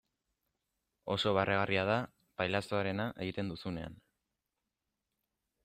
[1.15, 1.97] Oso barregarria da
[2.41, 4.01] pailazoarena egiten duzunean.